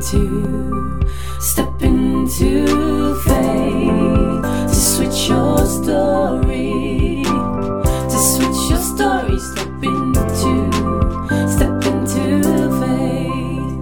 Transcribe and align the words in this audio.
into, 0.00 0.98
step 1.40 1.82
into 1.82 3.14
faith 3.14 4.42
to 4.68 4.74
switch 4.74 5.28
your 5.28 5.58
story, 5.66 7.22
to 8.08 8.18
switch 8.18 8.70
your 8.70 8.80
story, 8.80 9.38
step 9.38 9.82
into, 9.82 10.70
step 11.48 11.84
into 11.84 12.70
faith. 12.80 13.76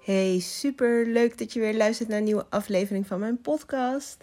Hey, 0.00 0.38
super 0.38 1.06
leuk 1.06 1.38
dat 1.38 1.52
je 1.52 1.60
weer 1.60 1.76
luistert 1.76 2.08
naar 2.08 2.18
een 2.18 2.24
nieuwe 2.24 2.46
aflevering 2.48 3.06
van 3.06 3.18
mijn 3.18 3.40
podcast. 3.40 4.16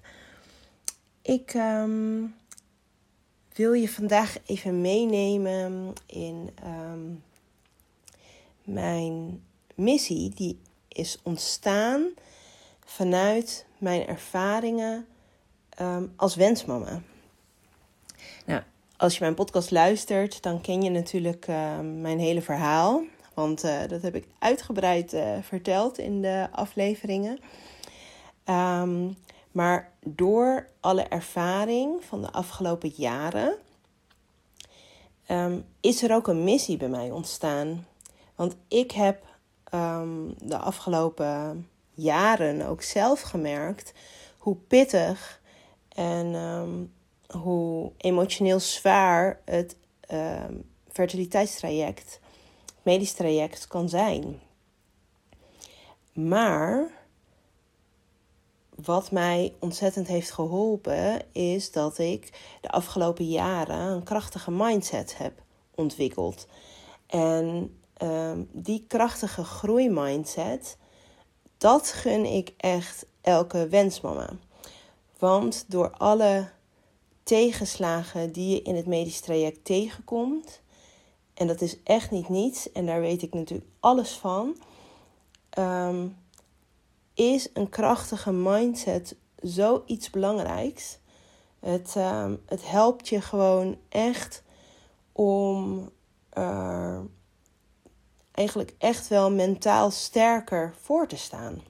Ik 1.22 1.54
ehm, 1.54 2.26
wil 3.54 3.74
je 3.74 3.90
vandaag 3.90 4.38
even 4.46 4.82
meenemen 4.82 5.94
in 6.06 6.50
ehm, 6.56 7.14
mijn 8.64 9.46
missie. 9.78 10.30
Die 10.30 10.60
is 10.88 11.20
ontstaan 11.24 12.10
vanuit 12.86 13.66
mijn 13.78 14.08
ervaringen 14.08 15.08
ehm, 15.70 16.06
als 16.16 16.36
wensmama. 16.36 17.02
Nou, 18.46 18.62
als 18.98 19.14
je 19.14 19.20
mijn 19.22 19.36
podcast 19.36 19.72
luistert, 19.72 20.42
dan 20.42 20.62
ken 20.62 20.82
je 20.82 20.90
natuurlijk 20.90 21.48
mijn 21.82 22.20
hele 22.20 22.42
verhaal. 22.42 23.04
Want 23.34 23.64
eh, 23.64 23.88
dat 23.88 24.02
heb 24.02 24.16
ik 24.16 24.28
uitgebreid 24.40 25.14
uh, 25.14 25.38
verteld 25.42 25.98
in 25.98 26.22
de 26.22 26.48
afleveringen. 26.52 27.40
Um, 28.46 29.18
maar 29.52 29.92
door 30.04 30.68
alle 30.80 31.04
ervaring 31.04 32.04
van 32.04 32.22
de 32.22 32.32
afgelopen 32.32 32.92
jaren 32.96 33.58
is 35.82 36.04
er 36.04 36.14
ook 36.14 36.28
een 36.28 36.44
missie 36.44 36.78
bij 36.78 36.90
mij 36.90 37.12
ontstaan. 37.12 37.88
Want 38.36 38.56
ik 38.68 38.92
heb 38.92 39.27
um, 39.74 40.34
de 40.38 40.58
afgelopen 40.58 41.68
jaren 41.94 42.68
ook 42.68 42.82
zelf 42.82 43.22
gemerkt 43.22 43.94
hoe 44.38 44.56
pittig 44.56 45.42
en 45.90 46.34
um, 46.34 46.94
hoe 47.28 47.92
emotioneel 47.98 48.60
zwaar 48.60 49.42
het 49.46 49.76
fertiliteitstraject, 50.92 52.20
het 52.66 52.84
medisch 52.84 53.14
traject 53.14 53.68
kan 53.68 53.90
zijn. 53.90 54.40
Maar 56.14 56.90
wat 58.76 59.12
mij 59.12 59.54
ontzettend 59.60 60.08
heeft 60.08 60.32
geholpen, 60.32 61.22
is 61.32 61.72
dat 61.72 61.98
ik 61.98 62.58
de 62.62 62.70
afgelopen 62.70 63.28
jaren 63.28 63.78
een 63.78 64.04
krachtige 64.04 64.52
mindset 64.52 65.18
heb 65.18 65.42
ontwikkeld. 65.76 66.48
En 67.08 67.78
um, 68.02 68.50
die 68.52 68.86
krachtige 68.88 69.44
groeimindset, 69.44 70.78
dat 71.58 71.88
gun 71.88 72.26
ik 72.26 72.54
echt 72.58 73.06
elke 73.22 73.68
wensmama. 73.68 74.30
Want 75.20 75.66
door 75.68 75.92
alle 75.92 76.50
tegenslagen 77.24 78.32
die 78.32 78.50
je 78.50 78.62
in 78.62 78.76
het 78.76 78.86
medisch 78.86 79.20
traject 79.20 79.66
tegenkomt, 79.66 80.62
en 81.34 81.48
dat 81.48 81.62
is 81.62 81.84
echt 81.84 82.12
niet 82.12 82.30
niets, 82.30 82.72
en 82.72 82.86
daar 82.86 83.02
weet 83.02 83.22
ik 83.22 83.34
natuurlijk 83.34 83.70
alles 83.80 84.12
van. 84.12 84.58
Um, 85.60 86.18
is 87.14 87.50
een 87.54 87.70
krachtige 87.70 88.32
mindset 88.32 89.16
zoiets 89.36 90.10
belangrijks. 90.10 90.98
Het, 91.60 91.94
uh, 91.98 92.32
het 92.46 92.70
helpt 92.70 93.10
je 93.10 93.22
gewoon 93.22 93.78
echt 93.90 94.44
om 95.12 95.90
uh, 96.38 97.00
eigenlijk 98.38 98.74
echt 98.78 99.08
wel 99.08 99.32
mentaal 99.32 99.92
sterker 99.92 100.74
voor 100.82 101.08
te 101.08 101.18
staan. 101.18 101.62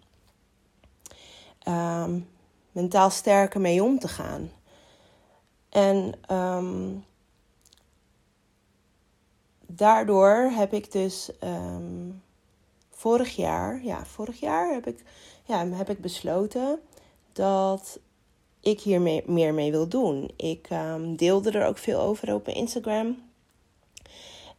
Um, 1.68 2.30
mentaal 2.72 3.10
sterker 3.10 3.62
mee 3.62 3.84
om 3.84 4.00
te 4.00 4.08
gaan. 4.08 4.52
En 5.70 6.14
um, 6.32 7.06
daardoor 9.66 10.36
heb 10.36 10.74
ik 10.74 10.92
dus 10.92 11.32
um, 11.44 12.24
vorig 12.90 13.36
jaar, 13.36 13.84
ja, 13.84 14.06
vorig 14.06 14.40
jaar 14.40 14.74
heb 14.74 14.88
ik 14.88 15.04
ja, 15.44 15.68
heb 15.68 15.90
ik 15.90 16.02
besloten 16.02 16.80
dat 17.34 18.00
ik 18.60 18.82
hier 18.82 19.02
meer 19.26 19.54
mee 19.54 19.72
wil 19.72 19.88
doen. 19.88 20.32
Ik 20.36 20.68
deelde 21.16 21.52
er 21.52 21.68
ook 21.68 21.78
veel 21.78 22.00
over 22.00 22.34
op 22.34 22.46
mijn 22.46 22.58
Instagram. 22.58 23.27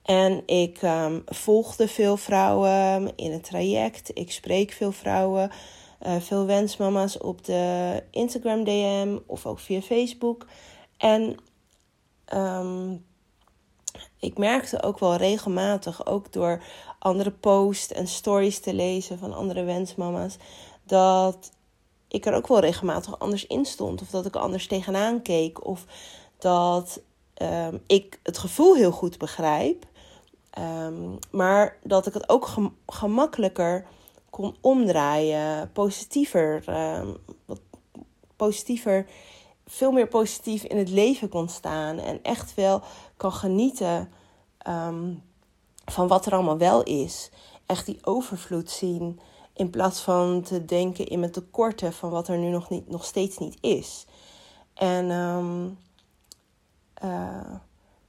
En 0.08 0.42
ik 0.46 0.82
um, 0.82 1.22
volgde 1.26 1.88
veel 1.88 2.16
vrouwen 2.16 3.16
in 3.16 3.32
het 3.32 3.44
traject. 3.44 4.10
Ik 4.14 4.32
spreek 4.32 4.72
veel 4.72 4.92
vrouwen, 4.92 5.50
uh, 6.06 6.16
veel 6.16 6.46
wensmama's 6.46 7.18
op 7.20 7.44
de 7.44 8.02
Instagram 8.10 8.64
DM 8.64 9.18
of 9.26 9.46
ook 9.46 9.58
via 9.58 9.80
Facebook. 9.80 10.46
En 10.96 11.36
um, 12.34 13.04
ik 14.18 14.38
merkte 14.38 14.82
ook 14.82 14.98
wel 14.98 15.16
regelmatig, 15.16 16.06
ook 16.06 16.32
door 16.32 16.62
andere 16.98 17.30
posts 17.30 17.92
en 17.92 18.06
stories 18.06 18.58
te 18.58 18.74
lezen 18.74 19.18
van 19.18 19.34
andere 19.34 19.62
wensmama's, 19.62 20.36
dat 20.84 21.50
ik 22.08 22.26
er 22.26 22.34
ook 22.34 22.48
wel 22.48 22.60
regelmatig 22.60 23.18
anders 23.18 23.46
in 23.46 23.64
stond. 23.64 24.00
Of 24.00 24.10
dat 24.10 24.26
ik 24.26 24.34
er 24.34 24.40
anders 24.40 24.66
tegenaan 24.66 25.22
keek. 25.22 25.66
Of 25.66 25.84
dat 26.38 27.00
um, 27.42 27.82
ik 27.86 28.20
het 28.22 28.38
gevoel 28.38 28.74
heel 28.74 28.92
goed 28.92 29.18
begrijp. 29.18 29.86
Um, 30.58 31.18
maar 31.30 31.76
dat 31.82 32.06
ik 32.06 32.14
het 32.14 32.28
ook 32.28 32.48
gemakkelijker 32.86 33.86
kon 34.30 34.56
omdraaien. 34.60 35.72
Positiever. 35.72 36.64
Um, 36.98 37.16
wat 37.44 37.60
positiever. 38.36 39.06
Veel 39.66 39.92
meer 39.92 40.08
positief 40.08 40.62
in 40.62 40.76
het 40.78 40.88
leven 40.88 41.28
kon 41.28 41.48
staan. 41.48 41.98
En 41.98 42.22
echt 42.22 42.54
wel 42.54 42.82
kan 43.16 43.32
genieten 43.32 44.12
van 45.84 46.08
wat 46.08 46.26
er 46.26 46.32
allemaal 46.32 46.58
wel 46.58 46.82
is. 46.82 47.30
Echt 47.66 47.86
die 47.86 47.98
overvloed 48.02 48.70
zien. 48.70 49.20
In 49.52 49.70
plaats 49.70 50.00
van 50.00 50.42
te 50.42 50.64
denken 50.64 51.06
in 51.06 51.20
mijn 51.20 51.32
tekorten 51.32 51.92
van 51.92 52.10
wat 52.10 52.28
er 52.28 52.38
nu 52.38 52.48
nog, 52.48 52.70
niet, 52.70 52.88
nog 52.88 53.04
steeds 53.04 53.38
niet 53.38 53.56
is. 53.60 54.06
En 54.74 55.10
uh, 57.04 57.54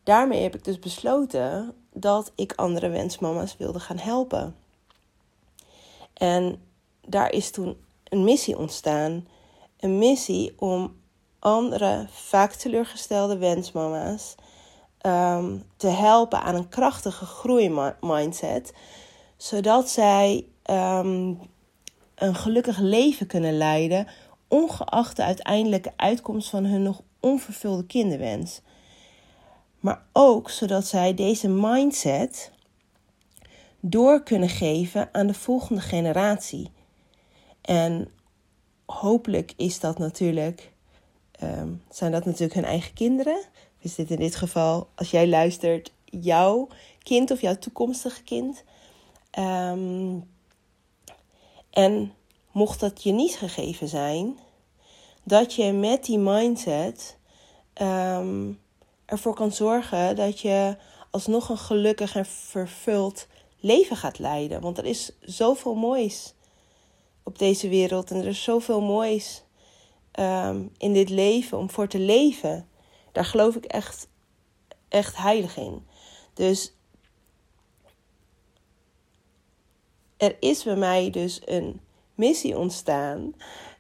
daarmee 0.04 0.42
heb 0.42 0.56
ik 0.56 0.64
dus 0.64 0.80
besloten 0.80 1.74
dat 2.00 2.32
ik 2.36 2.54
andere 2.56 2.90
wensmama's 2.90 3.58
wilde 3.58 3.80
gaan 3.80 3.98
helpen. 3.98 4.56
En 6.14 6.62
daar 7.08 7.32
is 7.32 7.52
toen 7.52 7.78
een 8.04 8.24
missie 8.24 8.58
ontstaan. 8.58 9.28
Een 9.80 9.98
missie 9.98 10.54
om 10.58 10.96
andere, 11.40 12.08
vaak 12.10 12.52
teleurgestelde 12.52 13.38
wensmama's 13.38 14.36
um, 15.02 15.64
te 15.78 15.88
helpen 15.88 16.42
aan 16.42 16.56
een 16.56 16.70
krachtige 16.70 17.26
groeimindset. 17.26 18.74
Zodat 19.38 19.90
zij 19.90 20.46
um, 20.70 21.40
een 22.16 22.36
gelukkig 22.36 22.78
leven 22.78 23.28
kunnen 23.28 23.58
leiden, 23.58 24.08
ongeacht 24.48 25.16
de 25.16 25.24
uiteindelijke 25.24 25.94
uitkomst 25.96 26.50
van 26.50 26.66
hun 26.66 26.82
nog 26.82 27.02
onvervulde 27.20 27.86
kinderwens. 27.86 28.62
Maar 29.80 30.06
ook 30.14 30.50
zodat 30.50 30.88
zij 30.88 31.14
deze 31.14 31.48
mindset 31.48 32.52
door 33.80 34.24
kunnen 34.24 34.50
geven 34.50 35.10
aan 35.12 35.28
de 35.28 35.34
volgende 35.34 35.82
generatie. 35.82 36.72
En 37.62 38.12
hopelijk 38.86 39.54
is 39.56 39.80
dat 39.80 39.98
natuurlijk, 39.98 40.74
um, 41.44 41.84
zijn 41.90 42.12
dat 42.12 42.26
natuurlijk 42.26 42.54
hun 42.54 42.66
eigen 42.66 42.94
kinderen. 42.94 43.42
Is 43.80 43.96
dit 43.96 44.12
in 44.12 44.20
dit 44.20 44.36
geval, 44.36 44.90
als 44.96 45.12
jij 45.12 45.28
luistert, 45.28 45.92
jouw 46.06 46.68
kind 47.04 47.32
of 47.32 47.42
jouw 47.42 47.56
toekomstige 47.56 48.24
kind? 48.24 48.64
Um, 49.40 50.30
en 51.70 52.14
mocht 52.52 52.80
dat 52.80 53.04
je 53.04 53.12
niet 53.12 53.36
gegeven 53.36 53.88
zijn, 53.88 54.38
dat 55.24 55.54
je 55.54 55.72
met 55.72 56.06
die 56.06 56.18
mindset 56.18 57.18
um, 57.82 58.60
ervoor 59.10 59.34
kan 59.34 59.52
zorgen 59.52 60.16
dat 60.16 60.40
je 60.40 60.78
alsnog 61.10 61.50
een 61.50 61.58
gelukkig 61.58 62.16
en 62.16 62.26
vervuld 62.26 63.28
leven 63.60 63.96
gaat 63.96 64.20
leiden. 64.20 64.62
Want 64.62 64.78
er 64.78 64.86
is 64.86 65.12
zoveel 65.22 65.76
moois 65.76 66.34
op 67.24 67.40
deze 67.40 67.70
wereld 67.70 68.12
en 68.12 68.18
er 68.18 68.28
is 68.28 68.44
zoveel 68.44 68.82
moois 68.82 69.44
um, 70.20 70.72
in 70.78 70.94
dit 70.94 71.10
leven 71.10 71.58
om 71.58 71.70
voor 71.70 71.88
te 71.88 72.00
leven. 72.00 72.70
Daar 73.12 73.26
geloof 73.26 73.56
ik 73.56 73.66
echt, 73.66 74.08
echt 74.88 75.18
heilig 75.18 75.58
in. 75.58 75.86
Dus 76.34 76.74
er 80.18 80.36
is 80.40 80.64
bij 80.64 80.76
mij 80.76 81.10
dus 81.10 81.42
een 81.46 81.82
missie 82.16 82.58
ontstaan 82.58 83.34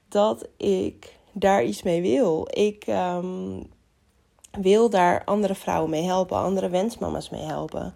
dat 0.07 0.47
ik 0.57 1.17
daar 1.31 1.63
iets 1.63 1.83
mee 1.83 2.01
wil. 2.01 2.47
Ik 2.51 2.87
um, 2.87 3.69
wil 4.51 4.89
daar 4.89 5.21
andere 5.25 5.55
vrouwen 5.55 5.89
mee 5.89 6.03
helpen, 6.03 6.37
andere 6.37 6.69
wensmama's 6.69 7.29
mee 7.29 7.45
helpen. 7.45 7.93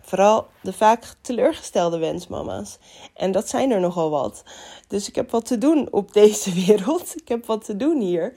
Vooral 0.00 0.46
de 0.62 0.72
vaak 0.72 1.14
teleurgestelde 1.20 1.98
wensmama's. 1.98 2.78
En 3.14 3.32
dat 3.32 3.48
zijn 3.48 3.70
er 3.70 3.80
nogal 3.80 4.10
wat. 4.10 4.42
Dus 4.88 5.08
ik 5.08 5.14
heb 5.14 5.30
wat 5.30 5.46
te 5.46 5.58
doen 5.58 5.88
op 5.92 6.12
deze 6.22 6.52
wereld. 6.52 7.20
Ik 7.20 7.28
heb 7.28 7.46
wat 7.46 7.64
te 7.64 7.76
doen 7.76 8.00
hier. 8.00 8.32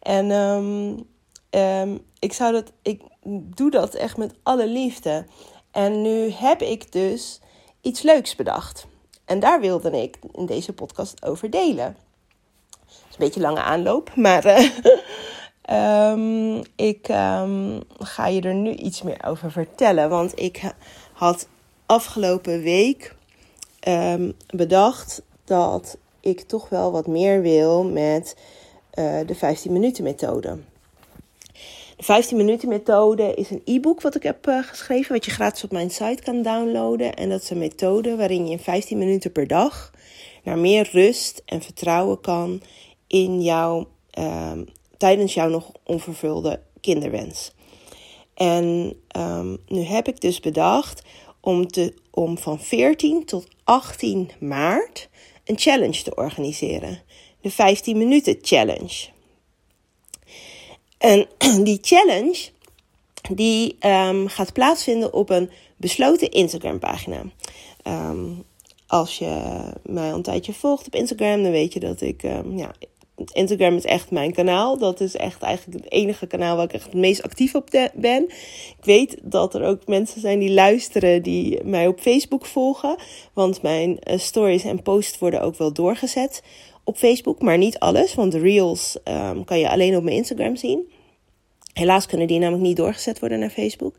En 0.00 0.30
ehm, 0.30 0.96
ehm, 1.50 1.98
ik, 2.18 2.32
zou 2.32 2.52
dat, 2.52 2.72
ik 2.82 3.02
doe 3.54 3.70
dat 3.70 3.94
echt 3.94 4.16
met 4.16 4.34
alle 4.42 4.66
liefde. 4.66 5.26
En 5.70 6.02
nu 6.02 6.30
heb 6.30 6.62
ik 6.62 6.92
dus 6.92 7.40
iets 7.80 8.02
leuks 8.02 8.36
bedacht. 8.36 8.86
En 9.24 9.40
daar 9.40 9.60
wilde 9.60 10.02
ik 10.02 10.18
in 10.32 10.46
deze 10.46 10.72
podcast 10.72 11.24
over 11.24 11.50
delen. 11.50 11.96
Het 12.80 13.06
is 13.08 13.14
een 13.14 13.24
beetje 13.24 13.40
lange 13.40 13.60
aanloop, 13.60 14.14
maar 14.16 14.46
uh, 14.46 14.70
um, 15.70 16.62
ik 16.76 17.08
um, 17.08 17.80
ga 17.98 18.26
je 18.26 18.40
er 18.40 18.54
nu 18.54 18.74
iets 18.74 19.02
meer 19.02 19.24
over 19.24 19.52
vertellen. 19.52 20.08
Want 20.08 20.40
ik 20.40 20.72
had 21.12 21.48
afgelopen 21.86 22.62
week 22.62 23.14
um, 23.88 24.32
bedacht 24.46 25.22
dat 25.44 25.98
ik 26.20 26.40
toch 26.40 26.68
wel 26.68 26.92
wat 26.92 27.06
meer 27.06 27.42
wil 27.42 27.84
met 27.84 28.36
uh, 28.94 29.18
de 29.26 29.34
15 29.34 29.72
minuten 29.72 30.04
methode. 30.04 30.58
De 31.96 32.04
15 32.04 32.36
minuten 32.36 32.68
methode 32.68 33.34
is 33.34 33.50
een 33.50 33.62
e-book 33.64 34.00
wat 34.00 34.14
ik 34.14 34.22
heb 34.22 34.46
uh, 34.46 34.62
geschreven, 34.62 35.12
wat 35.12 35.24
je 35.24 35.30
gratis 35.30 35.64
op 35.64 35.72
mijn 35.72 35.90
site 35.90 36.22
kan 36.22 36.42
downloaden. 36.42 37.14
En 37.14 37.28
dat 37.28 37.42
is 37.42 37.50
een 37.50 37.58
methode 37.58 38.16
waarin 38.16 38.46
je 38.46 38.52
in 38.52 38.58
15 38.58 38.98
minuten 38.98 39.32
per 39.32 39.46
dag 39.46 39.92
naar 40.44 40.58
meer 40.58 40.88
rust 40.92 41.42
en 41.44 41.62
vertrouwen 41.62 42.20
kan 42.20 42.60
in 43.06 43.42
jouw, 43.42 43.86
uh, 44.18 44.52
tijdens 44.98 45.34
jouw 45.34 45.48
nog 45.48 45.72
onvervulde 45.84 46.60
kinderwens. 46.80 47.52
En 48.34 48.96
um, 49.16 49.58
nu 49.66 49.80
heb 49.80 50.08
ik 50.08 50.20
dus 50.20 50.40
bedacht 50.40 51.02
om, 51.40 51.68
te, 51.68 51.94
om 52.10 52.38
van 52.38 52.60
14 52.60 53.24
tot 53.24 53.46
18 53.64 54.30
maart 54.40 55.08
een 55.44 55.58
challenge 55.58 56.02
te 56.02 56.14
organiseren. 56.14 57.02
De 57.40 57.50
15 57.50 57.98
minuten 57.98 58.38
challenge. 58.40 59.08
En 60.98 61.28
die 61.64 61.78
challenge 61.82 62.48
die 63.32 63.76
um, 63.86 64.28
gaat 64.28 64.52
plaatsvinden 64.52 65.12
op 65.12 65.30
een 65.30 65.50
besloten 65.76 66.30
Instagram 66.30 66.78
pagina. 66.78 67.22
Um, 67.84 68.44
als 68.86 69.18
je 69.18 69.62
mij 69.82 70.10
een 70.10 70.22
tijdje 70.22 70.52
volgt 70.52 70.86
op 70.86 70.94
Instagram, 70.94 71.42
dan 71.42 71.52
weet 71.52 71.72
je 71.72 71.80
dat 71.80 72.00
ik 72.00 72.22
ja, 72.56 72.74
Instagram 73.32 73.76
is 73.76 73.84
echt 73.84 74.10
mijn 74.10 74.32
kanaal. 74.32 74.78
Dat 74.78 75.00
is 75.00 75.16
echt 75.16 75.42
eigenlijk 75.42 75.84
het 75.84 75.92
enige 75.92 76.26
kanaal 76.26 76.56
waar 76.56 76.64
ik 76.64 76.72
echt 76.72 76.84
het 76.84 76.94
meest 76.94 77.22
actief 77.22 77.54
op 77.54 77.90
ben. 77.94 78.24
Ik 78.78 78.84
weet 78.84 79.16
dat 79.22 79.54
er 79.54 79.64
ook 79.64 79.86
mensen 79.86 80.20
zijn 80.20 80.38
die 80.38 80.52
luisteren 80.52 81.22
die 81.22 81.64
mij 81.64 81.86
op 81.86 82.00
Facebook 82.00 82.46
volgen. 82.46 82.96
Want 83.32 83.62
mijn 83.62 83.90
uh, 83.90 84.18
stories 84.18 84.64
en 84.64 84.82
posts 84.82 85.18
worden 85.18 85.42
ook 85.42 85.56
wel 85.56 85.72
doorgezet 85.72 86.42
op 86.84 86.96
Facebook. 86.96 87.42
Maar 87.42 87.58
niet 87.58 87.78
alles, 87.78 88.14
want 88.14 88.32
de 88.32 88.38
reels 88.38 88.96
um, 89.04 89.44
kan 89.44 89.58
je 89.58 89.70
alleen 89.70 89.96
op 89.96 90.02
mijn 90.02 90.16
Instagram 90.16 90.56
zien. 90.56 90.90
Helaas 91.72 92.06
kunnen 92.06 92.26
die 92.26 92.38
namelijk 92.38 92.66
niet 92.66 92.76
doorgezet 92.76 93.18
worden 93.18 93.38
naar 93.38 93.50
Facebook. 93.50 93.94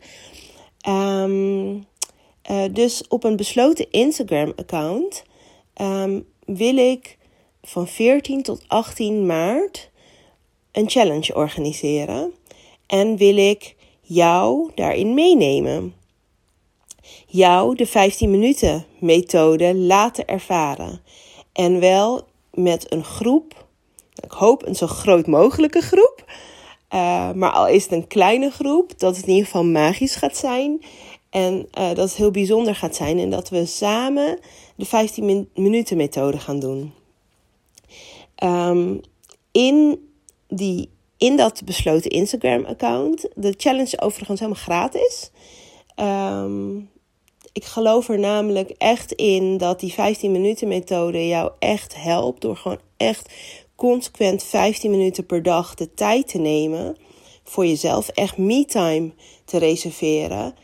Um, 0.88 1.88
uh, 2.52 2.64
dus 2.72 3.08
op 3.08 3.24
een 3.24 3.36
besloten 3.36 3.92
Instagram-account 3.92 5.24
um, 5.82 6.26
wil 6.46 6.78
ik 6.78 7.18
van 7.70 7.88
14 7.88 8.42
tot 8.44 8.64
18 8.68 9.26
maart 9.26 9.90
een 10.72 10.90
challenge 10.90 11.36
organiseren. 11.36 12.34
En 12.88 13.18
wil 13.18 13.38
ik 13.38 13.76
jou 14.02 14.72
daarin 14.76 15.14
meenemen. 15.14 15.94
Jou 17.28 17.76
de 17.76 17.86
15 17.86 18.32
minuten 18.32 18.86
methode 19.00 19.76
laten 19.76 20.28
ervaren. 20.28 21.02
En 21.54 21.80
wel 21.80 22.28
met 22.54 22.94
een 22.94 23.04
groep, 23.04 23.66
ik 24.24 24.32
hoop 24.32 24.66
een 24.66 24.76
zo 24.76 24.88
groot 24.88 25.28
mogelijke 25.28 25.82
groep. 25.82 26.24
Uh, 26.94 27.32
maar 27.32 27.52
al 27.52 27.68
is 27.68 27.84
het 27.84 27.92
een 27.92 28.08
kleine 28.08 28.50
groep, 28.50 29.00
dat 29.00 29.16
het 29.16 29.26
in 29.26 29.32
ieder 29.32 29.46
geval 29.46 29.64
magisch 29.64 30.16
gaat 30.16 30.38
zijn. 30.38 30.82
En 31.30 31.68
uh, 31.80 31.88
dat 31.88 31.98
het 31.98 32.16
heel 32.16 32.32
bijzonder 32.32 32.76
gaat 32.76 32.96
zijn. 32.96 33.20
En 33.20 33.30
dat 33.30 33.50
we 33.50 33.66
samen 33.66 34.40
de 34.76 34.86
15 34.86 35.26
min 35.26 35.50
minuten 35.56 35.98
methode 35.98 36.40
gaan 36.40 36.60
doen. 36.60 36.99
Um, 38.44 39.02
in, 39.52 40.10
die, 40.48 40.90
in 41.18 41.38
dat 41.38 41.66
besloten 41.66 42.12
Instagram-account. 42.12 43.30
De 43.36 43.54
challenge 43.58 44.02
overigens 44.02 44.40
helemaal 44.40 44.64
gratis. 44.64 45.32
Um, 45.96 46.90
ik 47.52 47.66
geloof 47.66 48.10
er 48.10 48.20
namelijk 48.20 48.70
echt 48.70 49.12
in 49.12 49.58
dat 49.58 49.80
die 49.80 49.94
15 49.94 50.32
minuten 50.32 50.68
methode 50.68 51.28
jou 51.28 51.52
echt 51.60 51.96
helpt. 51.96 52.42
Door 52.42 52.56
gewoon 52.56 52.80
echt 52.98 53.34
consequent 53.76 54.44
15 54.44 54.92
minuten 54.92 55.26
per 55.26 55.44
dag 55.44 55.76
de 55.76 55.94
tijd 55.94 56.28
te 56.28 56.38
nemen. 56.38 56.98
Voor 57.44 57.66
jezelf 57.66 58.08
echt 58.08 58.38
me-time 58.38 59.12
te 59.46 59.58
reserveren. 59.58 60.56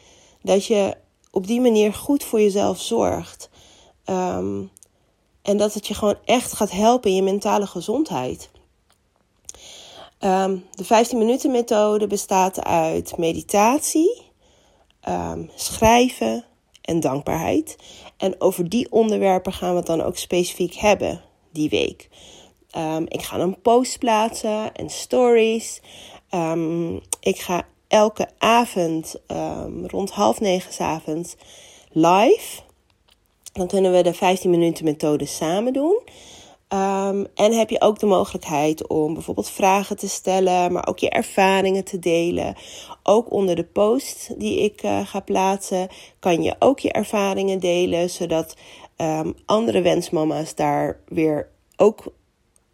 Dat 0.41 0.65
je 0.65 0.95
op 1.31 1.47
die 1.47 1.61
manier 1.61 1.93
goed 1.93 2.23
voor 2.23 2.41
jezelf 2.41 2.81
zorgt. 2.81 3.49
Um, 4.05 4.69
en 5.45 5.57
dat 5.57 5.73
het 5.73 5.87
je 5.87 5.93
gewoon 5.93 6.17
echt 6.25 6.53
gaat 6.53 6.71
helpen 6.71 7.09
in 7.09 7.15
je 7.15 7.21
mentale 7.21 7.67
gezondheid. 7.67 8.49
Um, 10.19 10.65
de 10.71 10.85
15 10.85 11.17
minuten 11.17 11.51
methode 11.51 12.07
bestaat 12.07 12.63
uit 12.63 13.17
meditatie, 13.17 14.21
um, 15.09 15.49
schrijven 15.55 16.45
en 16.81 16.99
dankbaarheid. 16.99 17.75
En 18.17 18.41
over 18.41 18.69
die 18.69 18.91
onderwerpen 18.91 19.53
gaan 19.53 19.69
we 19.69 19.77
het 19.77 19.85
dan 19.85 20.01
ook 20.01 20.17
specifiek 20.17 20.73
hebben 20.73 21.21
die 21.51 21.69
week. 21.69 22.09
Um, 22.77 23.05
ik 23.07 23.21
ga 23.21 23.39
een 23.39 23.61
post 23.61 23.99
plaatsen 23.99 24.73
en 24.73 24.89
stories. 24.89 25.81
ik 27.19 27.39
ga 27.39 27.67
elke 27.87 28.27
avond 28.37 29.15
rond 29.87 30.11
half 30.11 30.39
negen 30.39 30.85
avonds 30.85 31.35
live 31.91 32.64
dan 33.57 33.67
kunnen 33.67 33.91
we 33.91 34.03
de 34.03 34.13
15 34.13 34.49
minuten 34.49 34.85
methode 34.85 35.25
samen 35.25 35.73
doen. 35.73 36.01
Um, 36.69 37.27
en 37.35 37.53
heb 37.53 37.69
je 37.69 37.81
ook 37.81 37.99
de 37.99 38.05
mogelijkheid 38.05 38.87
om 38.87 39.13
bijvoorbeeld 39.13 39.49
vragen 39.49 39.97
te 39.97 40.09
stellen, 40.09 40.71
maar 40.71 40.87
ook 40.87 40.99
je 40.99 41.09
ervaringen 41.09 41.83
te 41.83 41.99
delen. 41.99 42.55
Ook 43.03 43.31
onder 43.31 43.55
de 43.55 43.63
post 43.63 44.39
die 44.39 44.59
ik 44.59 44.83
uh, 44.83 45.07
ga 45.07 45.19
plaatsen, 45.19 45.87
kan 46.19 46.43
je 46.43 46.55
ook 46.59 46.79
je 46.79 46.91
ervaringen 46.91 47.59
delen, 47.59 48.09
zodat 48.09 48.55
um, 48.97 49.33
andere 49.45 49.81
wensmama's 49.81 50.55
daar 50.55 50.99
weer 51.07 51.49
ook 51.75 52.03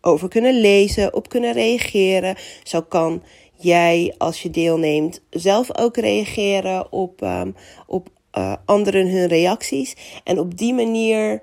over 0.02 0.28
kunnen 0.28 0.60
lezen, 0.60 1.14
op 1.14 1.30
kunnen 1.30 1.54
reageren. 1.54 2.36
Zo 2.64 2.82
kan 2.82 3.24
jij, 3.56 4.16
als 4.18 4.42
je 4.42 4.50
deelneemt, 4.50 5.22
zelf 5.30 5.78
ook 5.78 5.98
reageren 5.98 6.92
op, 6.92 7.22
um, 7.22 7.56
op 7.88 8.10
uh, 8.38 8.54
anderen 8.66 9.08
hun 9.08 9.28
reacties. 9.28 9.96
En 10.24 10.40
op 10.40 10.58
die 10.58 10.74
manier 10.74 11.42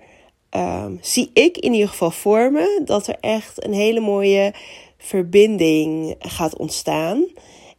um, 0.51 0.99
zie 1.01 1.31
ik 1.33 1.59
in 1.59 1.73
ieder 1.73 1.89
geval 1.89 2.11
voor 2.11 2.53
me 2.53 2.81
dat 2.85 3.07
er 3.07 3.17
echt 3.21 3.65
een 3.65 3.73
hele 3.73 4.01
mooie 4.01 4.55
verbinding 4.99 6.15
gaat 6.19 6.57
ontstaan. 6.57 7.27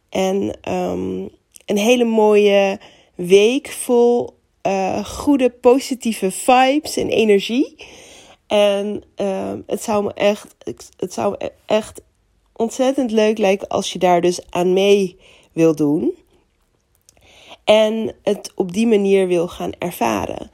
En 0.08 0.58
um, 0.72 1.28
een 1.66 1.76
hele 1.76 2.04
mooie 2.04 2.78
week 3.14 3.68
vol 3.68 4.38
uh, 4.66 5.04
goede, 5.04 5.50
positieve 5.50 6.30
vibes 6.30 6.96
en 6.96 7.08
energie. 7.08 7.76
En 8.46 9.02
um, 9.16 9.62
het 9.66 9.82
zou 9.82 10.04
me 10.04 10.12
echt, 10.14 10.56
het 10.96 11.12
zou 11.12 11.36
me 11.38 11.52
echt 11.66 12.00
ontzettend 12.52 13.10
leuk 13.10 13.38
lijken 13.38 13.68
als 13.68 13.92
je 13.92 13.98
daar 13.98 14.20
dus 14.20 14.50
aan 14.50 14.72
mee 14.72 15.16
wil 15.52 15.74
doen. 15.74 16.14
En 17.64 18.14
het 18.22 18.52
op 18.54 18.72
die 18.72 18.86
manier 18.86 19.26
wil 19.26 19.48
gaan 19.48 19.72
ervaren. 19.78 20.50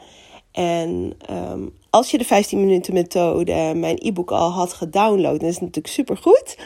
En 0.53 1.17
um, 1.31 1.73
als 1.91 2.11
je 2.11 2.19
de 2.19 2.25
15 2.25 2.61
minuten 2.61 2.95
methode, 2.95 3.73
mijn 3.77 3.97
e-book 3.99 4.31
al 4.31 4.51
had 4.51 4.73
gedownload, 4.73 5.41
dan 5.41 5.49
is 5.49 5.55
het 5.55 5.65
natuurlijk 5.65 5.95
super 5.95 6.17
goed. 6.17 6.57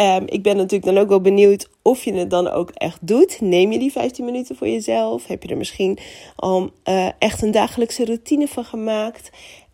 Um, 0.00 0.24
ik 0.26 0.42
ben 0.42 0.56
natuurlijk 0.56 0.92
dan 0.92 0.98
ook 0.98 1.08
wel 1.08 1.20
benieuwd 1.20 1.68
of 1.82 2.04
je 2.04 2.12
het 2.14 2.30
dan 2.30 2.48
ook 2.48 2.70
echt 2.70 3.06
doet. 3.06 3.40
Neem 3.40 3.72
je 3.72 3.78
die 3.78 3.92
15 3.92 4.24
minuten 4.24 4.56
voor 4.56 4.68
jezelf? 4.68 5.26
Heb 5.26 5.42
je 5.42 5.48
er 5.48 5.56
misschien 5.56 5.98
al 6.36 6.70
uh, 6.84 7.08
echt 7.18 7.42
een 7.42 7.50
dagelijkse 7.50 8.04
routine 8.04 8.48
van 8.48 8.64
gemaakt? 8.64 9.30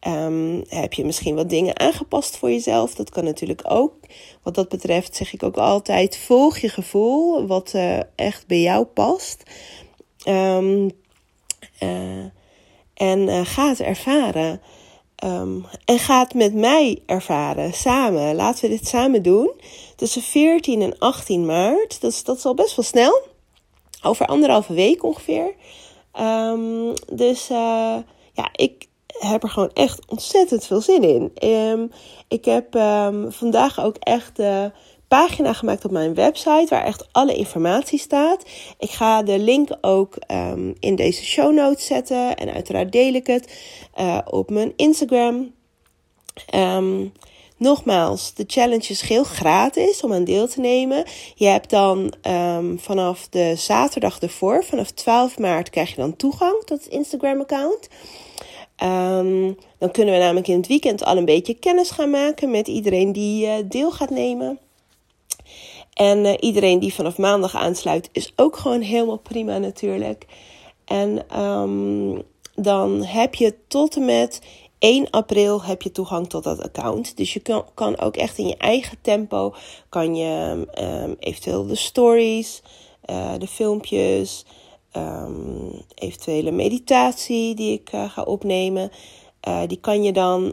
Um, 0.08 0.64
heb 0.68 0.92
je 0.92 1.04
misschien 1.04 1.34
wat 1.34 1.50
dingen 1.50 1.78
aangepast 1.78 2.36
voor 2.36 2.50
jezelf? 2.50 2.94
Dat 2.94 3.10
kan 3.10 3.24
natuurlijk 3.24 3.62
ook. 3.64 3.94
Wat 4.42 4.54
dat 4.54 4.68
betreft 4.68 5.16
zeg 5.16 5.32
ik 5.32 5.42
ook 5.42 5.56
altijd: 5.56 6.16
volg 6.16 6.58
je 6.58 6.68
gevoel, 6.68 7.46
wat 7.46 7.72
uh, 7.76 7.98
echt 8.14 8.46
bij 8.46 8.60
jou 8.60 8.84
past. 8.84 9.42
Um, 10.28 10.90
uh, 11.82 12.24
en 12.94 13.18
uh, 13.18 13.40
ga 13.44 13.68
het 13.68 13.80
ervaren. 13.80 14.60
En 15.84 15.98
ga 15.98 16.20
het 16.20 16.34
met 16.34 16.54
mij 16.54 17.02
ervaren, 17.06 17.72
samen. 17.72 18.34
Laten 18.34 18.62
we 18.64 18.76
dit 18.76 18.86
samen 18.86 19.22
doen. 19.22 19.50
Tussen 19.96 20.22
14 20.22 20.82
en 20.82 20.98
18 20.98 21.46
maart. 21.46 22.00
Dat 22.00 22.12
is, 22.12 22.44
al 22.44 22.54
best 22.54 22.76
wel 22.76 22.84
snel. 22.84 23.20
Over 24.02 24.26
anderhalve 24.26 24.74
week 24.74 25.02
ongeveer. 25.02 25.54
Ehm, 26.12 26.94
dus 27.12 27.50
uh, 27.50 27.96
ja, 28.32 28.48
ik 28.52 28.86
heb 29.06 29.42
er 29.42 29.48
gewoon 29.48 29.70
echt 29.72 30.00
ontzettend 30.08 30.66
veel 30.66 30.80
zin 30.80 31.02
in. 31.34 31.92
Ik 32.28 32.44
heb 32.44 32.66
vandaag 33.28 33.84
ook 33.84 33.96
echt 33.96 34.38
pagina 35.14 35.52
gemaakt 35.52 35.84
op 35.84 35.90
mijn 35.90 36.14
website 36.14 36.66
waar 36.68 36.84
echt 36.84 37.08
alle 37.12 37.34
informatie 37.34 37.98
staat. 37.98 38.42
Ik 38.78 38.90
ga 38.90 39.22
de 39.22 39.38
link 39.38 39.68
ook 39.80 40.16
in 40.78 40.94
deze 40.94 41.24
show 41.24 41.54
notes 41.54 41.86
zetten 41.86 42.36
en 42.36 42.52
uiteraard 42.52 42.92
deel 42.92 43.14
ik 43.14 43.26
het 43.26 43.58
uh, 44.00 44.18
op 44.24 44.50
mijn 44.50 44.72
Instagram. 44.76 45.52
Um, 46.54 47.12
Nogmaals, 47.56 48.34
de 48.34 48.44
challenge 48.46 48.88
is 48.88 49.00
heel 49.00 49.24
gratis 49.24 50.02
om 50.02 50.12
aan 50.12 50.24
deel 50.24 50.48
te 50.48 50.60
nemen. 50.60 51.04
Je 51.34 51.46
hebt 51.46 51.70
dan 51.70 52.14
um, 52.22 52.78
vanaf 52.80 53.28
de 53.28 53.54
zaterdag 53.56 54.20
ervoor, 54.20 54.64
vanaf 54.64 54.90
12 54.90 55.38
maart, 55.38 55.70
krijg 55.70 55.90
je 55.90 55.96
dan 55.96 56.16
toegang 56.16 56.62
tot 56.64 56.84
het 56.84 56.92
Instagram-account. 56.92 57.88
Dan 59.78 59.90
kunnen 59.92 60.14
we 60.14 60.20
namelijk 60.20 60.48
in 60.48 60.56
het 60.56 60.66
weekend 60.66 61.04
al 61.04 61.16
een 61.16 61.24
beetje 61.24 61.54
kennis 61.54 61.90
gaan 61.90 62.10
maken 62.10 62.50
met 62.50 62.68
iedereen 62.68 63.12
die 63.12 63.46
uh, 63.46 63.52
deel 63.68 63.90
gaat 63.90 64.10
nemen. 64.10 64.58
En 65.94 66.24
uh, 66.24 66.34
iedereen 66.40 66.78
die 66.78 66.94
vanaf 66.94 67.18
maandag 67.18 67.54
aansluit, 67.54 68.08
is 68.12 68.32
ook 68.36 68.56
gewoon 68.56 68.80
helemaal 68.80 69.18
prima 69.18 69.58
natuurlijk. 69.58 70.26
En 70.84 71.40
um, 71.40 72.22
dan 72.54 73.04
heb 73.04 73.34
je 73.34 73.54
tot 73.68 73.96
en 73.96 74.04
met 74.04 74.40
1 74.78 75.10
april 75.10 75.62
heb 75.62 75.82
je 75.82 75.92
toegang 75.92 76.28
tot 76.28 76.44
dat 76.44 76.62
account. 76.62 77.16
Dus 77.16 77.32
je 77.32 77.40
kan, 77.40 77.64
kan 77.74 77.98
ook 77.98 78.16
echt 78.16 78.38
in 78.38 78.46
je 78.46 78.56
eigen 78.56 78.98
tempo, 79.00 79.54
kan 79.88 80.16
je 80.16 80.66
um, 81.04 81.16
eventueel 81.18 81.66
de 81.66 81.74
stories, 81.74 82.62
uh, 83.10 83.32
de 83.38 83.46
filmpjes, 83.46 84.44
um, 84.96 85.82
eventuele 85.94 86.50
meditatie 86.50 87.54
die 87.54 87.72
ik 87.72 87.92
uh, 87.92 88.10
ga 88.10 88.22
opnemen. 88.22 88.90
Uh, 89.48 89.60
die 89.66 89.80
kan 89.80 90.02
je 90.02 90.12
dan 90.12 90.52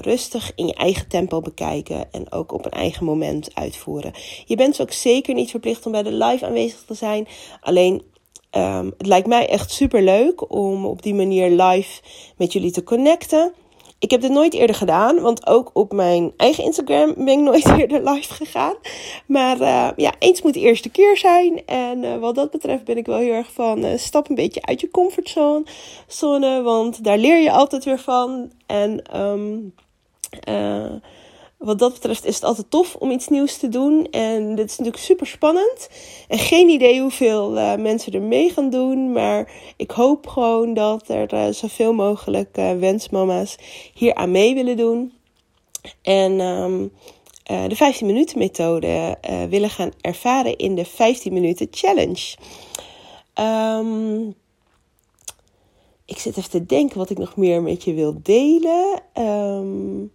rustig 0.00 0.52
in 0.54 0.66
je 0.66 0.74
eigen 0.74 1.08
tempo 1.08 1.40
bekijken 1.40 2.12
en 2.12 2.32
ook 2.32 2.52
op 2.52 2.64
een 2.64 2.70
eigen 2.70 3.04
moment 3.04 3.54
uitvoeren. 3.54 4.12
Je 4.44 4.56
bent 4.56 4.80
ook 4.80 4.92
zeker 4.92 5.34
niet 5.34 5.50
verplicht 5.50 5.86
om 5.86 5.92
bij 5.92 6.02
de 6.02 6.12
live 6.12 6.46
aanwezig 6.46 6.82
te 6.86 6.94
zijn. 6.94 7.28
Alleen 7.60 8.02
um, 8.56 8.94
het 8.98 9.06
lijkt 9.06 9.26
mij 9.26 9.48
echt 9.48 9.70
super 9.70 10.02
leuk 10.02 10.52
om 10.52 10.86
op 10.86 11.02
die 11.02 11.14
manier 11.14 11.50
live 11.50 12.00
met 12.36 12.52
jullie 12.52 12.70
te 12.70 12.82
connecten. 12.82 13.52
Ik 13.98 14.10
heb 14.10 14.20
dit 14.20 14.30
nooit 14.30 14.54
eerder 14.54 14.76
gedaan, 14.76 15.20
want 15.20 15.46
ook 15.46 15.70
op 15.72 15.92
mijn 15.92 16.32
eigen 16.36 16.64
Instagram 16.64 17.14
ben 17.16 17.28
ik 17.28 17.38
nooit 17.38 17.68
eerder 17.78 18.10
live 18.10 18.34
gegaan. 18.34 18.74
Maar 19.26 19.60
uh, 19.60 19.88
ja, 19.96 20.12
eens 20.18 20.42
moet 20.42 20.54
de 20.54 20.60
eerste 20.60 20.88
keer 20.88 21.16
zijn. 21.16 21.66
En 21.66 22.02
uh, 22.02 22.16
wat 22.16 22.34
dat 22.34 22.50
betreft 22.50 22.84
ben 22.84 22.96
ik 22.96 23.06
wel 23.06 23.18
heel 23.18 23.32
erg 23.32 23.52
van 23.52 23.84
uh, 23.84 23.96
stap 23.96 24.28
een 24.28 24.34
beetje 24.34 24.62
uit 24.62 24.80
je 24.80 24.90
comfortzone. 24.90 26.62
Want 26.62 27.04
daar 27.04 27.18
leer 27.18 27.38
je 27.38 27.50
altijd 27.50 27.84
weer 27.84 27.98
van. 27.98 28.52
En 28.66 29.20
um, 29.20 29.74
wat 31.58 31.78
dat 31.78 31.92
betreft 31.92 32.24
is 32.24 32.34
het 32.34 32.44
altijd 32.44 32.70
tof 32.70 32.94
om 32.94 33.10
iets 33.10 33.28
nieuws 33.28 33.56
te 33.56 33.68
doen. 33.68 34.06
En 34.10 34.54
dit 34.54 34.70
is 34.70 34.76
natuurlijk 34.76 35.04
super 35.04 35.26
spannend. 35.26 35.88
En 36.28 36.38
geen 36.38 36.68
idee 36.68 37.00
hoeveel 37.00 37.56
uh, 37.56 37.74
mensen 37.74 38.12
er 38.12 38.22
mee 38.22 38.50
gaan 38.50 38.70
doen. 38.70 39.12
Maar 39.12 39.52
ik 39.76 39.90
hoop 39.90 40.26
gewoon 40.26 40.74
dat 40.74 41.08
er 41.08 41.34
uh, 41.34 41.48
zoveel 41.48 41.92
mogelijk 41.92 42.58
uh, 42.58 42.72
wensmama's 42.72 43.56
hier 43.94 44.14
aan 44.14 44.30
mee 44.30 44.54
willen 44.54 44.76
doen. 44.76 45.12
En 46.02 46.40
um, 46.40 46.92
de 47.44 47.76
15 47.76 48.06
minuten 48.06 48.38
methode 48.38 49.18
willen 49.48 49.70
gaan 49.70 49.90
ervaren 50.00 50.56
in 50.56 50.74
de 50.74 50.84
15 50.84 51.32
minuten 51.32 51.68
challenge. 51.70 52.36
Um, 53.34 54.34
ik 56.04 56.18
zit 56.18 56.36
even 56.36 56.50
te 56.50 56.66
denken 56.66 56.98
wat 56.98 57.10
ik 57.10 57.18
nog 57.18 57.36
meer 57.36 57.62
met 57.62 57.84
je 57.84 57.94
wil 57.94 58.20
delen. 58.22 59.02
Um, 59.18 60.12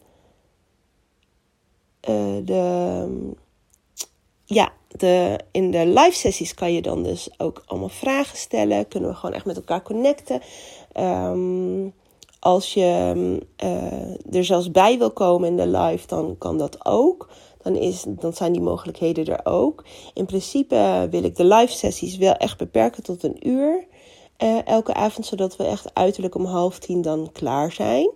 uh, 2.09 2.45
de, 2.45 3.31
ja, 4.45 4.71
de, 4.87 5.39
in 5.51 5.71
de 5.71 5.85
live 5.85 6.17
sessies 6.17 6.53
kan 6.53 6.73
je 6.73 6.81
dan 6.81 7.03
dus 7.03 7.29
ook 7.37 7.63
allemaal 7.65 7.89
vragen 7.89 8.37
stellen. 8.37 8.87
Kunnen 8.87 9.09
we 9.09 9.15
gewoon 9.15 9.35
echt 9.35 9.45
met 9.45 9.55
elkaar 9.55 9.81
connecten. 9.81 10.41
Um, 10.99 11.93
als 12.43 12.73
je 12.73 13.13
uh, 13.63 14.35
er 14.35 14.45
zelfs 14.45 14.71
bij 14.71 14.97
wil 14.97 15.11
komen 15.11 15.49
in 15.49 15.57
de 15.57 15.67
live, 15.67 16.07
dan 16.07 16.35
kan 16.37 16.57
dat 16.57 16.85
ook. 16.85 17.29
Dan, 17.61 17.75
is, 17.75 18.05
dan 18.07 18.33
zijn 18.33 18.51
die 18.51 18.61
mogelijkheden 18.61 19.25
er 19.25 19.39
ook. 19.43 19.83
In 20.13 20.25
principe 20.25 21.07
wil 21.09 21.23
ik 21.23 21.35
de 21.35 21.45
live 21.45 21.73
sessies 21.73 22.17
wel 22.17 22.33
echt 22.33 22.57
beperken 22.57 23.03
tot 23.03 23.23
een 23.23 23.47
uur. 23.47 23.85
Uh, 24.43 24.67
elke 24.67 24.93
avond, 24.93 25.25
zodat 25.25 25.55
we 25.55 25.63
echt 25.63 25.93
uiterlijk 25.93 26.35
om 26.35 26.45
half 26.45 26.79
tien 26.79 27.01
dan 27.01 27.29
klaar 27.31 27.71
zijn. 27.71 28.09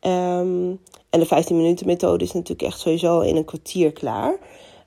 Um, 0.00 0.80
en 1.10 1.20
de 1.20 1.26
15 1.26 1.56
minuten 1.56 1.86
methode 1.86 2.24
is 2.24 2.32
natuurlijk 2.32 2.62
echt 2.62 2.80
sowieso 2.80 3.20
in 3.20 3.36
een 3.36 3.44
kwartier 3.44 3.92
klaar. 3.92 4.38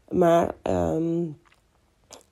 Maar 0.10 0.56
um, 0.64 1.38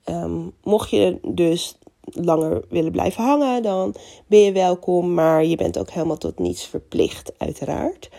um, 0.04 0.52
mocht 0.62 0.90
je 0.90 1.18
dus 1.22 1.78
langer 2.04 2.64
willen 2.68 2.92
blijven 2.92 3.24
hangen, 3.24 3.62
dan 3.62 3.94
ben 4.26 4.40
je 4.40 4.52
welkom. 4.52 5.14
Maar 5.14 5.44
je 5.44 5.56
bent 5.56 5.78
ook 5.78 5.90
helemaal 5.90 6.18
tot 6.18 6.38
niets 6.38 6.66
verplicht, 6.66 7.32
uiteraard. 7.38 8.10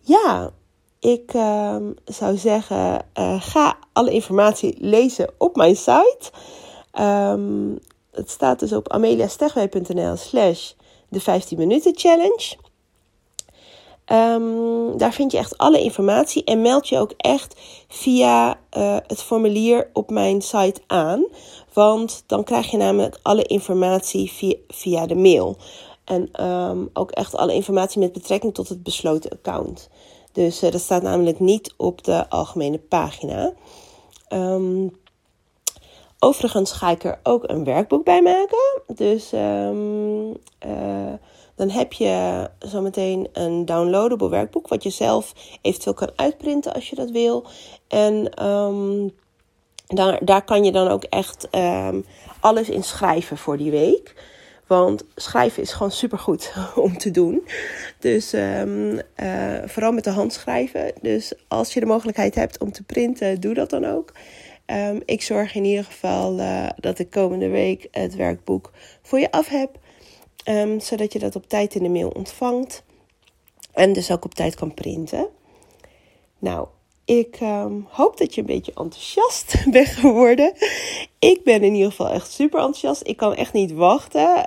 Ja, 0.00 0.50
ik 1.00 1.30
zou 2.04 2.36
zeggen, 2.36 3.04
uh, 3.18 3.40
ga 3.40 3.78
alle 3.92 4.10
informatie 4.10 4.76
lezen 4.78 5.30
op 5.38 5.56
mijn 5.56 5.76
site. 5.76 6.30
Het 8.10 8.30
staat 8.30 8.58
dus 8.58 8.72
op 8.72 8.88
ameliastegwij.nl 8.88 10.16
slash 10.16 10.72
de 11.08 11.20
15 11.20 11.58
minuten 11.58 11.92
challenge. 11.96 12.56
Um, 14.12 14.98
daar 14.98 15.12
vind 15.12 15.32
je 15.32 15.38
echt 15.38 15.58
alle 15.58 15.80
informatie 15.80 16.44
en 16.44 16.62
meld 16.62 16.88
je 16.88 16.98
ook 16.98 17.12
echt 17.16 17.60
via 17.88 18.58
uh, 18.76 18.96
het 19.06 19.22
formulier 19.22 19.90
op 19.92 20.10
mijn 20.10 20.42
site 20.42 20.80
aan. 20.86 21.26
Want 21.72 22.22
dan 22.26 22.44
krijg 22.44 22.70
je 22.70 22.76
namelijk 22.76 23.18
alle 23.22 23.42
informatie 23.42 24.32
via, 24.32 24.54
via 24.68 25.06
de 25.06 25.14
mail. 25.14 25.56
En 26.04 26.44
um, 26.44 26.90
ook 26.92 27.10
echt 27.10 27.36
alle 27.36 27.54
informatie 27.54 28.00
met 28.00 28.12
betrekking 28.12 28.54
tot 28.54 28.68
het 28.68 28.82
besloten 28.82 29.30
account. 29.30 29.88
Dus 30.32 30.62
uh, 30.62 30.70
dat 30.70 30.80
staat 30.80 31.02
namelijk 31.02 31.40
niet 31.40 31.74
op 31.76 32.04
de 32.04 32.30
algemene 32.30 32.78
pagina. 32.78 33.52
Overigens 36.18 36.72
ga 36.72 36.90
ik 36.90 37.04
er 37.04 37.18
ook 37.22 37.42
een 37.46 37.64
werkboek 37.64 38.04
bij 38.04 38.22
maken. 38.22 38.82
Dus 38.94 39.32
um, 39.32 40.28
uh, 40.66 41.12
dan 41.54 41.70
heb 41.70 41.92
je 41.92 42.48
zometeen 42.58 43.28
een 43.32 43.64
downloadable 43.64 44.28
werkboek. 44.28 44.68
Wat 44.68 44.82
je 44.82 44.90
zelf 44.90 45.32
eventueel 45.62 45.94
kan 45.94 46.10
uitprinten 46.16 46.74
als 46.74 46.90
je 46.90 46.96
dat 46.96 47.10
wil. 47.10 47.46
En 47.88 48.44
um, 48.46 49.12
daar, 49.86 50.24
daar 50.24 50.44
kan 50.44 50.64
je 50.64 50.72
dan 50.72 50.88
ook 50.88 51.04
echt 51.04 51.48
um, 51.54 52.04
alles 52.40 52.68
in 52.68 52.82
schrijven 52.82 53.36
voor 53.36 53.56
die 53.56 53.70
week. 53.70 54.14
Want 54.66 55.04
schrijven 55.14 55.62
is 55.62 55.72
gewoon 55.72 55.92
super 55.92 56.18
goed 56.18 56.52
om 56.74 56.98
te 56.98 57.10
doen. 57.10 57.48
Dus 57.98 58.34
uh, 58.34 58.62
vooral 59.64 59.92
met 59.92 60.04
de 60.04 60.10
hand 60.10 60.32
schrijven. 60.32 60.92
Dus 61.00 61.32
als 61.48 61.74
je 61.74 61.80
de 61.80 61.86
mogelijkheid 61.86 62.34
hebt 62.34 62.58
om 62.58 62.72
te 62.72 62.82
printen, 62.82 63.40
doe 63.40 63.54
dat 63.54 63.70
dan 63.70 63.84
ook. 63.84 64.12
Um, 64.66 65.02
ik 65.04 65.22
zorg 65.22 65.54
in 65.54 65.64
ieder 65.64 65.84
geval 65.84 66.38
uh, 66.38 66.68
dat 66.76 66.98
ik 66.98 67.10
komende 67.10 67.48
week 67.48 67.88
het 67.90 68.14
werkboek 68.14 68.72
voor 69.02 69.18
je 69.18 69.30
af 69.30 69.48
heb. 69.48 69.78
Um, 70.48 70.80
zodat 70.80 71.12
je 71.12 71.18
dat 71.18 71.36
op 71.36 71.48
tijd 71.48 71.74
in 71.74 71.82
de 71.82 71.88
mail 71.88 72.08
ontvangt. 72.08 72.84
En 73.72 73.92
dus 73.92 74.10
ook 74.10 74.24
op 74.24 74.34
tijd 74.34 74.54
kan 74.54 74.74
printen. 74.74 75.28
Nou, 76.38 76.66
ik 77.04 77.40
um, 77.40 77.86
hoop 77.88 78.18
dat 78.18 78.34
je 78.34 78.40
een 78.40 78.46
beetje 78.46 78.72
enthousiast 78.74 79.64
bent 79.70 79.88
geworden. 79.88 80.52
Ik 81.18 81.44
ben 81.44 81.62
in 81.62 81.74
ieder 81.74 81.90
geval 81.90 82.08
echt 82.08 82.32
super 82.32 82.58
enthousiast. 82.58 83.08
Ik 83.08 83.16
kan 83.16 83.34
echt 83.34 83.52
niet 83.52 83.72
wachten. 83.72 84.38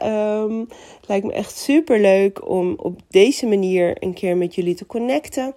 Het 0.99 1.07
lijkt 1.07 1.25
me 1.25 1.33
echt 1.33 1.57
super 1.57 1.99
leuk 1.99 2.47
om 2.47 2.73
op 2.77 2.99
deze 3.07 3.47
manier 3.47 4.03
een 4.03 4.13
keer 4.13 4.38
met 4.38 4.55
jullie 4.55 4.75
te 4.75 4.85
connecten. 4.85 5.53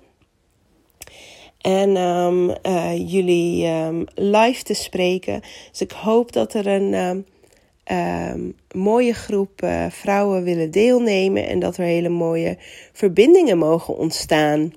En 1.63 1.97
um, 1.97 2.55
uh, 2.67 3.11
jullie 3.11 3.67
um, 3.67 4.05
live 4.15 4.63
te 4.63 4.75
spreken. 4.75 5.41
Dus 5.71 5.81
ik 5.81 5.91
hoop 5.91 6.33
dat 6.33 6.55
er 6.55 6.67
een 6.67 7.25
um, 7.93 8.57
mooie 8.75 9.15
groep 9.15 9.63
uh, 9.63 9.87
vrouwen 9.91 10.43
willen 10.43 10.71
deelnemen. 10.71 11.47
En 11.47 11.59
dat 11.59 11.77
er 11.77 11.85
hele 11.85 12.09
mooie 12.09 12.59
verbindingen 12.93 13.59
mogen 13.59 13.97
ontstaan 13.97 14.73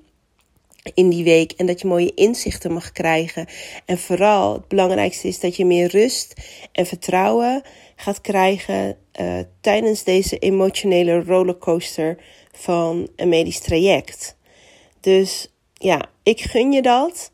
in 0.94 1.08
die 1.08 1.24
week. 1.24 1.52
En 1.52 1.66
dat 1.66 1.80
je 1.80 1.86
mooie 1.86 2.14
inzichten 2.14 2.72
mag 2.72 2.92
krijgen. 2.92 3.46
En 3.84 3.98
vooral 3.98 4.52
het 4.52 4.68
belangrijkste 4.68 5.28
is 5.28 5.40
dat 5.40 5.56
je 5.56 5.64
meer 5.64 5.90
rust 5.90 6.34
en 6.72 6.86
vertrouwen 6.86 7.62
gaat 7.96 8.20
krijgen 8.20 8.96
uh, 9.20 9.38
tijdens 9.60 10.04
deze 10.04 10.38
emotionele 10.38 11.22
rollercoaster 11.22 12.16
van 12.52 13.08
een 13.16 13.28
medisch 13.28 13.60
traject. 13.60 14.36
Dus 15.00 15.55
ja, 15.78 16.00
ik 16.22 16.40
gun 16.40 16.72
je 16.72 16.82
dat. 16.82 17.32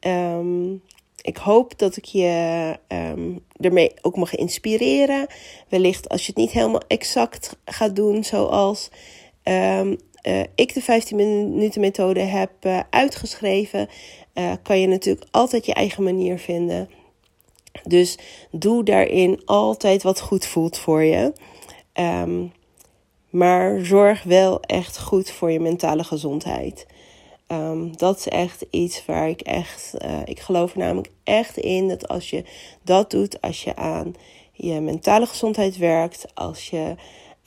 Um, 0.00 0.82
ik 1.22 1.36
hoop 1.36 1.78
dat 1.78 1.96
ik 1.96 2.04
je 2.04 2.78
ehm, 2.86 3.38
ermee 3.60 3.92
ook 4.02 4.16
mag 4.16 4.34
inspireren. 4.34 5.26
Wellicht 5.68 6.08
als 6.08 6.20
je 6.20 6.26
het 6.26 6.36
niet 6.36 6.50
helemaal 6.50 6.82
exact 6.86 7.56
gaat 7.64 7.96
doen 7.96 8.24
zoals 8.24 8.90
ehm, 9.42 9.94
eh, 10.24 10.40
ik 10.54 10.74
de 10.74 10.82
15 10.82 11.16
minuten 11.16 11.80
methode 11.80 12.20
heb 12.20 12.50
uh, 12.62 12.80
uitgeschreven, 12.90 13.88
uh, 14.34 14.52
kan 14.62 14.80
je 14.80 14.86
natuurlijk 14.86 15.26
altijd 15.30 15.66
je 15.66 15.74
eigen 15.74 16.02
manier 16.02 16.38
vinden. 16.38 16.88
Dus 17.82 18.18
doe 18.50 18.84
daarin 18.84 19.42
altijd 19.44 20.02
wat 20.02 20.20
goed 20.20 20.46
voelt 20.46 20.78
voor 20.78 21.02
je. 21.02 21.32
Um, 21.94 22.52
maar 23.30 23.84
zorg 23.84 24.22
wel 24.22 24.60
echt 24.60 25.00
goed 25.00 25.30
voor 25.30 25.50
je 25.50 25.60
mentale 25.60 26.04
gezondheid. 26.04 26.86
Um, 27.48 27.96
dat 27.96 28.18
is 28.18 28.28
echt 28.28 28.64
iets 28.70 29.06
waar 29.06 29.28
ik 29.28 29.40
echt, 29.40 29.94
uh, 30.04 30.20
ik 30.24 30.40
geloof 30.40 30.74
namelijk 30.74 31.10
echt 31.24 31.56
in 31.56 31.88
dat 31.88 32.08
als 32.08 32.30
je 32.30 32.44
dat 32.82 33.10
doet, 33.10 33.40
als 33.40 33.64
je 33.64 33.76
aan 33.76 34.14
je 34.52 34.80
mentale 34.80 35.26
gezondheid 35.26 35.76
werkt, 35.76 36.26
als 36.34 36.70
je 36.70 36.94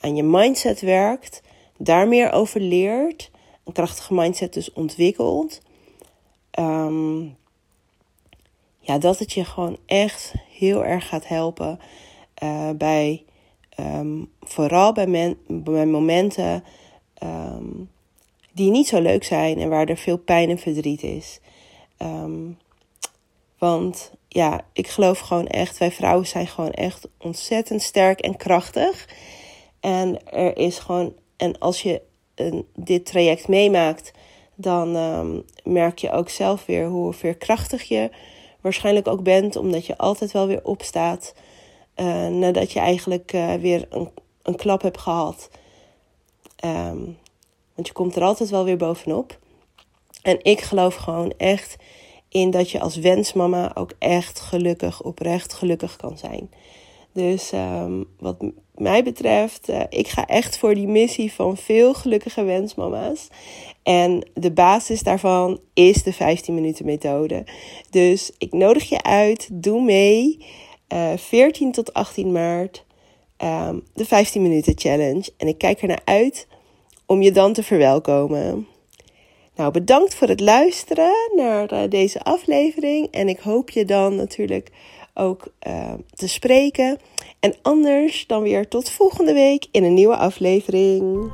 aan 0.00 0.16
je 0.16 0.22
mindset 0.22 0.80
werkt, 0.80 1.42
daar 1.78 2.08
meer 2.08 2.32
over 2.32 2.60
leert, 2.60 3.30
een 3.64 3.72
krachtige 3.72 4.14
mindset 4.14 4.52
dus 4.52 4.72
ontwikkelt, 4.72 5.60
um, 6.58 7.36
ja, 8.80 8.98
dat 8.98 9.18
het 9.18 9.32
je 9.32 9.44
gewoon 9.44 9.76
echt 9.86 10.34
heel 10.50 10.84
erg 10.84 11.08
gaat 11.08 11.28
helpen 11.28 11.78
uh, 12.42 12.70
bij, 12.70 13.24
um, 13.80 14.30
vooral 14.40 14.92
bij, 14.92 15.06
men, 15.06 15.38
bij 15.46 15.86
momenten 15.86 16.64
die 18.58 18.70
niet 18.70 18.88
zo 18.88 19.00
leuk 19.00 19.24
zijn 19.24 19.58
en 19.58 19.68
waar 19.68 19.86
er 19.86 19.96
veel 19.96 20.18
pijn 20.18 20.50
en 20.50 20.58
verdriet 20.58 21.02
is. 21.02 21.40
Um, 21.98 22.58
want 23.58 24.12
ja, 24.28 24.60
ik 24.72 24.88
geloof 24.88 25.18
gewoon 25.18 25.46
echt, 25.46 25.78
wij 25.78 25.90
vrouwen 25.90 26.26
zijn 26.26 26.46
gewoon 26.46 26.70
echt 26.70 27.08
ontzettend 27.18 27.82
sterk 27.82 28.20
en 28.20 28.36
krachtig. 28.36 29.08
En 29.80 30.26
er 30.26 30.56
is 30.56 30.78
gewoon, 30.78 31.14
en 31.36 31.58
als 31.58 31.82
je 31.82 32.02
een, 32.34 32.66
dit 32.74 33.06
traject 33.06 33.48
meemaakt, 33.48 34.10
dan 34.54 34.96
um, 34.96 35.44
merk 35.64 35.98
je 35.98 36.10
ook 36.10 36.28
zelf 36.28 36.66
weer 36.66 36.86
hoe 36.86 37.12
veerkrachtig 37.12 37.82
je 37.82 38.10
waarschijnlijk 38.60 39.08
ook 39.08 39.22
bent, 39.22 39.56
omdat 39.56 39.86
je 39.86 39.98
altijd 39.98 40.32
wel 40.32 40.46
weer 40.46 40.64
opstaat 40.64 41.34
uh, 41.96 42.26
nadat 42.26 42.72
je 42.72 42.80
eigenlijk 42.80 43.32
uh, 43.32 43.54
weer 43.54 43.86
een, 43.90 44.10
een 44.42 44.56
klap 44.56 44.82
hebt 44.82 44.98
gehad. 44.98 45.50
Um, 46.64 47.18
want 47.78 47.90
je 47.90 47.96
komt 47.96 48.16
er 48.16 48.22
altijd 48.22 48.50
wel 48.50 48.64
weer 48.64 48.76
bovenop. 48.76 49.38
En 50.22 50.38
ik 50.42 50.60
geloof 50.60 50.94
gewoon 50.94 51.32
echt 51.36 51.76
in 52.28 52.50
dat 52.50 52.70
je 52.70 52.80
als 52.80 52.96
wensmama 52.96 53.70
ook 53.74 53.92
echt 53.98 54.40
gelukkig, 54.40 55.02
oprecht 55.02 55.52
gelukkig 55.52 55.96
kan 55.96 56.18
zijn. 56.18 56.50
Dus 57.12 57.52
um, 57.52 58.06
wat 58.18 58.36
mij 58.74 59.04
betreft, 59.04 59.70
uh, 59.70 59.82
ik 59.88 60.08
ga 60.08 60.26
echt 60.26 60.58
voor 60.58 60.74
die 60.74 60.86
missie 60.86 61.32
van 61.32 61.56
veel 61.56 61.94
gelukkige 61.94 62.44
wensmama's. 62.44 63.28
En 63.82 64.28
de 64.34 64.52
basis 64.52 65.02
daarvan 65.02 65.60
is 65.74 66.02
de 66.02 66.12
15 66.12 66.54
minuten 66.54 66.84
methode. 66.84 67.44
Dus 67.90 68.32
ik 68.38 68.52
nodig 68.52 68.88
je 68.88 69.02
uit, 69.02 69.48
doe 69.52 69.82
mee. 69.82 70.46
Uh, 70.92 71.12
eh, 71.12 71.18
14 71.18 71.72
tot 71.72 71.94
18 71.94 72.32
maart, 72.32 72.84
um, 73.42 73.82
de 73.94 74.04
15 74.04 74.42
minuten 74.42 74.78
challenge. 74.78 75.32
En 75.36 75.48
ik 75.48 75.58
kijk 75.58 75.82
er 75.82 75.88
naar 75.88 76.02
uit 76.04 76.46
om 77.08 77.22
je 77.22 77.32
dan 77.32 77.52
te 77.52 77.62
verwelkomen. 77.62 78.66
Nou, 79.56 79.72
bedankt 79.72 80.14
voor 80.14 80.28
het 80.28 80.40
luisteren 80.40 81.14
naar 81.36 81.72
uh, 81.72 81.80
deze 81.88 82.22
aflevering. 82.22 83.08
En 83.10 83.28
ik 83.28 83.38
hoop 83.38 83.70
je 83.70 83.84
dan 83.84 84.14
natuurlijk 84.14 84.70
ook 85.14 85.48
uh, 85.66 85.92
te 86.14 86.28
spreken. 86.28 86.98
En 87.40 87.54
anders 87.62 88.26
dan 88.26 88.42
weer 88.42 88.68
tot 88.68 88.90
volgende 88.90 89.32
week 89.32 89.66
in 89.70 89.84
een 89.84 89.94
nieuwe 89.94 90.16
aflevering. 90.16 91.30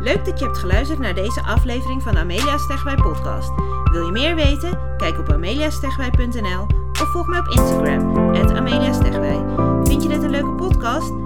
Leuk 0.00 0.24
dat 0.24 0.38
je 0.38 0.44
hebt 0.44 0.58
geluisterd 0.58 0.98
naar 0.98 1.14
deze 1.14 1.42
aflevering 1.42 2.02
van 2.02 2.16
Amelia 2.16 2.58
Stegwij 2.58 2.94
podcast. 2.94 3.50
Wil 3.92 4.04
je 4.04 4.12
meer 4.12 4.34
weten? 4.34 4.96
Kijk 4.96 5.18
op 5.18 5.28
ameliastegwij.nl 5.28 6.66
of 6.90 7.12
volg 7.12 7.26
mij 7.26 7.38
op 7.38 7.48
Instagram, 7.48 8.16
Amelia 8.56 8.92
Stegwij. 8.92 9.44
Vind 9.84 10.02
je 10.02 10.08
dit 10.08 10.22
een 10.22 10.30
leuke 10.30 10.54
podcast? 10.54 11.25